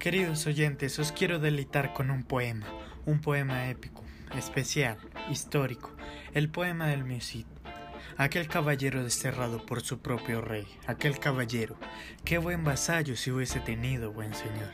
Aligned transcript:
Queridos 0.00 0.46
oyentes, 0.46 0.98
os 0.98 1.12
quiero 1.12 1.38
deleitar 1.38 1.92
con 1.92 2.10
un 2.10 2.24
poema, 2.24 2.66
un 3.04 3.20
poema 3.20 3.68
épico, 3.68 4.02
especial, 4.34 4.96
histórico, 5.30 5.94
el 6.32 6.48
poema 6.48 6.86
del 6.86 7.04
Miocid. 7.04 7.44
Aquel 8.16 8.48
caballero 8.48 9.04
desterrado 9.04 9.66
por 9.66 9.82
su 9.82 9.98
propio 9.98 10.40
rey, 10.40 10.66
aquel 10.86 11.18
caballero, 11.18 11.76
qué 12.24 12.38
buen 12.38 12.64
vasallo 12.64 13.14
si 13.14 13.30
hubiese 13.30 13.60
tenido, 13.60 14.10
buen 14.10 14.32
señor. 14.32 14.70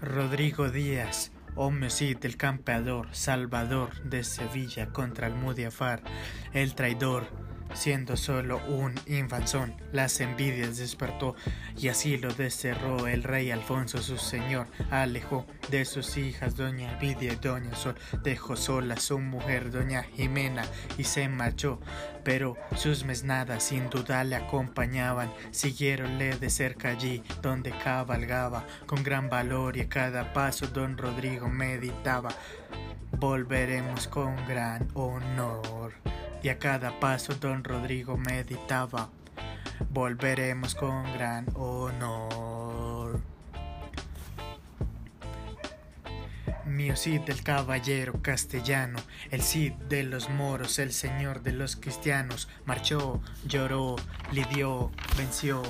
Rodrigo 0.00 0.70
Díaz, 0.70 1.32
oh 1.56 1.70
Miocid, 1.70 2.16
el 2.22 2.38
campeador, 2.38 3.14
salvador 3.14 4.02
de 4.02 4.24
Sevilla 4.24 4.86
contra 4.94 5.26
el 5.26 5.34
Mudiafar, 5.34 6.00
el 6.54 6.74
traidor, 6.74 7.28
siendo 7.74 8.16
solo 8.16 8.60
un 8.66 8.94
infanzón. 9.06 9.74
Las 9.92 10.20
envidias 10.20 10.78
despertó 10.78 11.34
y 11.76 11.88
así 11.88 12.16
lo 12.16 12.32
desterró 12.32 13.06
el 13.06 13.22
rey 13.22 13.50
Alfonso 13.50 14.02
su 14.02 14.16
señor. 14.16 14.66
Alejó 14.90 15.46
de 15.70 15.84
sus 15.84 16.16
hijas 16.16 16.56
doña 16.56 16.98
Vidia 16.98 17.32
y 17.32 17.36
doña 17.36 17.74
Sol, 17.74 17.96
dejó 18.22 18.56
sola 18.56 18.96
su 18.96 19.18
mujer 19.18 19.70
doña 19.70 20.02
Jimena 20.02 20.64
y 20.98 21.04
se 21.04 21.28
marchó. 21.28 21.80
Pero 22.24 22.56
sus 22.76 23.04
mesnadas 23.04 23.62
sin 23.64 23.88
duda 23.90 24.24
le 24.24 24.36
acompañaban, 24.36 25.32
siguieronle 25.50 26.36
de 26.36 26.50
cerca 26.50 26.88
allí 26.88 27.22
donde 27.42 27.70
cabalgaba 27.70 28.64
con 28.86 29.02
gran 29.02 29.28
valor 29.28 29.76
y 29.76 29.82
a 29.82 29.88
cada 29.88 30.32
paso 30.32 30.66
don 30.66 30.98
Rodrigo 30.98 31.48
meditaba. 31.48 32.30
Volveremos 33.12 34.08
con 34.08 34.36
gran 34.46 34.88
honor 34.94 36.15
y 36.46 36.48
a 36.48 36.60
cada 36.60 37.00
paso 37.00 37.34
don 37.34 37.64
Rodrigo 37.64 38.16
meditaba, 38.16 39.10
volveremos 39.90 40.76
con 40.76 41.02
gran 41.14 41.44
honor. 41.56 43.20
Mío 46.64 46.94
Cid 46.94 47.22
el 47.26 47.42
caballero 47.42 48.22
castellano, 48.22 49.00
el 49.32 49.42
Cid 49.42 49.72
de 49.88 50.04
los 50.04 50.30
moros, 50.30 50.78
el 50.78 50.92
señor 50.92 51.42
de 51.42 51.50
los 51.50 51.74
cristianos, 51.74 52.48
marchó, 52.64 53.20
lloró, 53.44 53.96
lidió, 54.30 54.92
venció, 55.16 55.64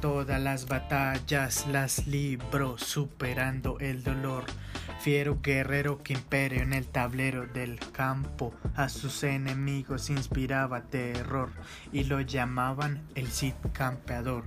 todas 0.00 0.40
las 0.40 0.66
batallas 0.66 1.66
las 1.66 2.06
libró, 2.06 2.78
superando 2.78 3.80
el 3.80 4.04
dolor 4.04 4.44
fiero 5.00 5.38
guerrero 5.42 6.02
que 6.02 6.12
imperio 6.12 6.62
en 6.62 6.74
el 6.74 6.86
tablero 6.86 7.46
del 7.46 7.78
campo 7.78 8.52
a 8.74 8.90
sus 8.90 9.22
enemigos 9.22 10.10
inspiraba 10.10 10.82
terror 10.82 11.50
y 11.90 12.04
lo 12.04 12.20
llamaban 12.20 13.02
el 13.14 13.28
Cid 13.28 13.54
campeador. 13.72 14.44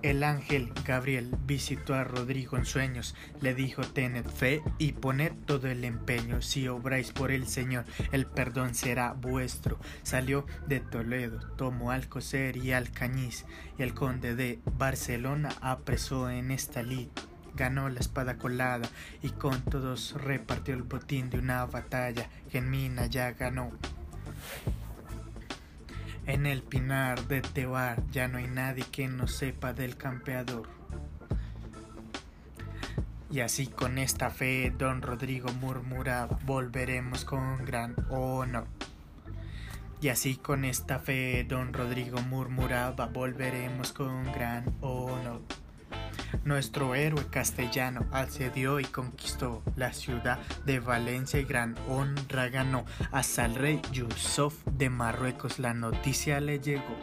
El 0.00 0.22
ángel 0.22 0.72
Gabriel 0.86 1.36
visitó 1.44 1.94
a 1.94 2.04
Rodrigo 2.04 2.56
en 2.56 2.64
sueños, 2.64 3.14
le 3.40 3.54
dijo 3.54 3.82
tened 3.82 4.24
fe 4.24 4.62
y 4.78 4.92
poned 4.92 5.32
todo 5.44 5.66
el 5.66 5.84
empeño, 5.84 6.40
si 6.40 6.68
obráis 6.68 7.12
por 7.12 7.32
el 7.32 7.46
Señor, 7.46 7.84
el 8.12 8.24
perdón 8.24 8.74
será 8.74 9.12
vuestro. 9.12 9.78
Salió 10.04 10.46
de 10.68 10.80
Toledo, 10.80 11.40
tomó 11.56 11.90
Alcocer 11.90 12.56
y 12.56 12.72
Alcañiz, 12.72 13.44
y 13.76 13.82
el 13.82 13.92
conde 13.92 14.36
de 14.36 14.60
Barcelona 14.78 15.50
apresó 15.60 16.30
en 16.30 16.52
esta 16.52 16.82
lid 16.82 17.08
ganó 17.58 17.88
la 17.88 17.98
espada 17.98 18.38
colada 18.38 18.88
y 19.20 19.30
con 19.30 19.60
todos 19.62 20.14
repartió 20.14 20.74
el 20.74 20.84
botín 20.84 21.28
de 21.28 21.38
una 21.38 21.66
batalla 21.66 22.28
que 22.50 22.58
en 22.58 22.70
Mina 22.70 23.06
ya 23.06 23.32
ganó. 23.32 23.72
En 26.26 26.46
el 26.46 26.62
pinar 26.62 27.26
de 27.26 27.40
Tebar 27.40 28.02
ya 28.12 28.28
no 28.28 28.38
hay 28.38 28.46
nadie 28.46 28.84
que 28.84 29.08
no 29.08 29.26
sepa 29.26 29.72
del 29.72 29.96
campeador. 29.96 30.68
Y 33.30 33.40
así 33.40 33.66
con 33.66 33.98
esta 33.98 34.30
fe 34.30 34.72
don 34.76 35.02
Rodrigo 35.02 35.52
murmuraba, 35.54 36.38
volveremos 36.44 37.24
con 37.24 37.64
gran 37.64 37.96
honor. 38.08 38.66
Y 40.00 40.08
así 40.10 40.36
con 40.36 40.64
esta 40.64 41.00
fe 41.00 41.44
don 41.48 41.72
Rodrigo 41.72 42.20
murmuraba, 42.22 43.06
volveremos 43.06 43.92
con 43.92 44.24
gran 44.32 44.72
honor. 44.80 45.17
Nuestro 46.48 46.94
héroe 46.94 47.26
castellano 47.28 48.06
asedió 48.10 48.80
y 48.80 48.84
conquistó 48.84 49.62
la 49.76 49.92
ciudad 49.92 50.38
de 50.64 50.80
Valencia 50.80 51.38
y 51.38 51.44
gran 51.44 51.74
honra 51.86 52.48
ganó. 52.48 52.86
Hasta 53.12 53.44
el 53.44 53.54
rey 53.54 53.82
Yusuf 53.92 54.54
de 54.64 54.88
Marruecos 54.88 55.58
la 55.58 55.74
noticia 55.74 56.40
le 56.40 56.58
llegó. 56.58 56.96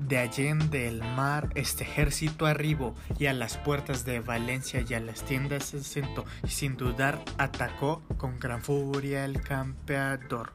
De 0.00 0.18
allende 0.18 0.88
el 0.88 1.04
mar 1.14 1.48
este 1.54 1.84
ejército 1.84 2.44
arribó 2.44 2.96
y 3.20 3.26
a 3.26 3.34
las 3.34 3.56
puertas 3.56 4.04
de 4.04 4.18
Valencia 4.18 4.84
y 4.86 4.94
a 4.94 5.00
las 5.00 5.22
tiendas 5.22 5.66
se 5.66 5.84
sentó 5.84 6.24
y 6.42 6.48
sin 6.48 6.76
dudar 6.76 7.22
atacó 7.38 8.02
con 8.16 8.40
gran 8.40 8.62
furia 8.62 9.24
el 9.24 9.40
campeador. 9.42 10.54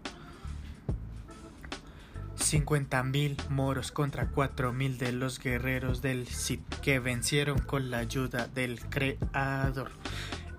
50.000 2.54 3.50
moros 3.50 3.92
contra 3.92 4.30
4.000 4.30 4.98
de 4.98 5.12
los 5.12 5.40
guerreros 5.40 6.04
del 6.04 6.28
Cid 6.28 6.60
que 6.84 7.00
vencieron 7.00 7.58
con 7.58 7.90
la 7.90 7.98
ayuda 7.98 8.48
del 8.48 8.80
Creador. 8.80 9.90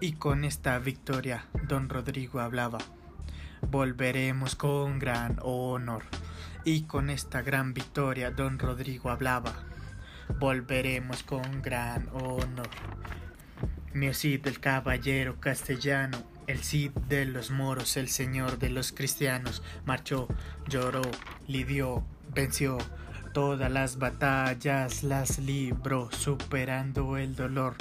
Y 0.00 0.14
con 0.14 0.42
esta 0.42 0.80
victoria, 0.80 1.46
don 1.68 1.88
Rodrigo 1.88 2.40
hablaba, 2.40 2.78
volveremos 3.70 4.56
con 4.56 4.98
gran 4.98 5.38
honor. 5.40 6.02
Y 6.64 6.82
con 6.82 7.10
esta 7.10 7.42
gran 7.42 7.74
victoria, 7.74 8.32
don 8.32 8.58
Rodrigo 8.58 9.10
hablaba, 9.10 9.54
volveremos 10.40 11.22
con 11.22 11.62
gran 11.62 12.08
honor. 12.08 12.70
Mi 13.92 14.12
Cid, 14.12 14.44
el 14.48 14.58
caballero 14.58 15.38
castellano, 15.38 16.18
el 16.46 16.62
Cid 16.62 16.92
de 17.08 17.24
los 17.24 17.50
moros, 17.50 17.96
el 17.96 18.08
señor 18.08 18.58
de 18.58 18.70
los 18.70 18.92
cristianos, 18.92 19.62
marchó, 19.84 20.28
lloró, 20.68 21.02
lidió, 21.46 22.04
venció. 22.34 22.78
Todas 23.32 23.70
las 23.70 23.98
batallas 23.98 25.02
las 25.02 25.38
libró, 25.38 26.08
superando 26.12 27.16
el 27.16 27.34
dolor. 27.34 27.74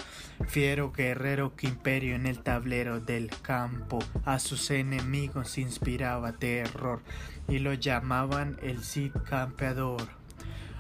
Fiero 0.48 0.92
guerrero 0.92 1.56
que 1.56 1.68
imperio 1.68 2.16
en 2.16 2.26
el 2.26 2.40
tablero 2.40 3.00
del 3.00 3.30
campo. 3.30 4.00
A 4.26 4.40
sus 4.40 4.72
enemigos 4.72 5.60
inspiraba 5.60 6.34
terror 6.34 7.04
y 7.48 7.60
lo 7.60 7.74
llamaban 7.76 8.58
el 8.64 8.84
Cid 8.84 9.12
campeador. 9.30 10.23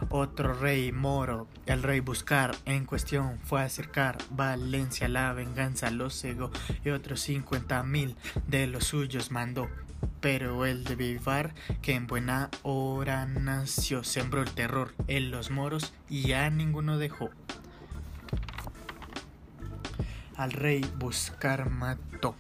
Otro 0.10 0.54
rey 0.54 0.92
moro, 0.92 1.48
el 1.66 1.82
rey 1.82 2.00
Buscar, 2.00 2.56
en 2.66 2.86
cuestión 2.86 3.40
fue 3.44 3.62
acercar 3.62 4.18
Valencia, 4.30 5.08
la 5.08 5.34
venganza 5.34 5.90
lo 5.92 6.10
cegó 6.10 6.52
y 6.84 6.90
otros 6.90 7.22
cincuenta 7.22 7.84
mil 7.84 8.16
de 8.48 8.68
los 8.68 8.86
suyos 8.86 9.32
mandó. 9.32 9.70
Pero 10.20 10.66
el 10.66 10.84
de 10.84 10.96
Vivar, 10.96 11.54
que 11.82 11.96
en 11.96 12.08
buena 12.08 12.50
hora 12.62 13.26
nació, 13.26 14.04
sembró 14.04 14.42
el 14.42 14.52
terror 14.52 14.94
en 15.08 15.32
los 15.32 15.50
moros 15.50 15.94
y 16.10 16.34
a 16.34 16.50
ninguno 16.50 16.98
dejó. 16.98 17.30
Al 20.36 20.52
rey 20.52 20.86
Buscar 20.98 21.70
mató, 21.70 22.36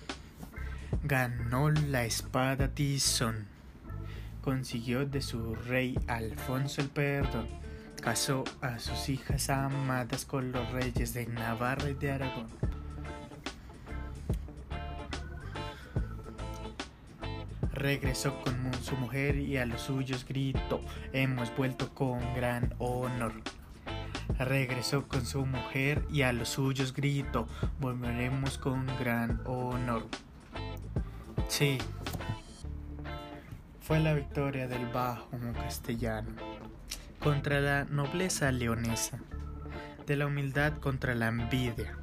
ganó 1.03 1.69
la 1.69 2.05
espada 2.05 2.69
Tizón 2.69 3.52
consiguió 4.43 5.05
de 5.05 5.21
su 5.21 5.55
rey 5.55 5.97
Alfonso 6.07 6.81
el 6.81 6.89
perdón, 6.89 7.47
casó 8.01 8.43
a 8.61 8.77
sus 8.77 9.07
hijas 9.07 9.49
amadas 9.49 10.25
con 10.25 10.51
los 10.51 10.69
reyes 10.71 11.13
de 11.13 11.25
Navarra 11.27 11.89
y 11.89 11.93
de 11.93 12.11
Aragón. 12.11 12.47
Regresó 17.71 18.39
con 18.41 18.73
su 18.83 18.95
mujer 18.97 19.37
y 19.37 19.57
a 19.57 19.65
los 19.65 19.81
suyos 19.81 20.25
gritó, 20.25 20.81
hemos 21.13 21.55
vuelto 21.55 21.93
con 21.93 22.19
gran 22.35 22.73
honor. 22.79 23.33
Regresó 24.37 25.07
con 25.07 25.25
su 25.25 25.45
mujer 25.45 26.05
y 26.11 26.23
a 26.23 26.33
los 26.33 26.49
suyos 26.49 26.93
gritó, 26.93 27.47
volveremos 27.79 28.57
con 28.57 28.85
gran 28.99 29.41
honor. 29.45 30.05
Sí, 31.47 31.77
fue 33.83 33.99
la 33.99 34.13
victoria 34.13 34.69
del 34.69 34.85
bajo 34.87 35.27
castellano 35.55 36.31
contra 37.19 37.59
la 37.59 37.83
nobleza 37.83 38.49
leonesa, 38.53 39.19
de 40.07 40.15
la 40.15 40.27
humildad 40.27 40.79
contra 40.79 41.15
la 41.15 41.27
envidia, 41.27 41.97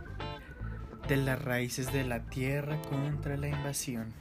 de 1.09 1.17
las 1.17 1.43
raíces 1.43 1.91
de 1.91 2.05
la 2.05 2.21
tierra 2.21 2.81
contra 2.83 3.39
la 3.39 3.49
invasión. 3.49 4.13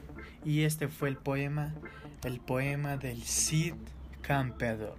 Y 0.42 0.62
este 0.62 0.88
fue 0.88 1.10
el 1.10 1.18
poema, 1.18 1.74
el 2.24 2.40
poema 2.40 2.96
del 2.96 3.22
Cid 3.24 3.74
Campeador. 4.22 4.96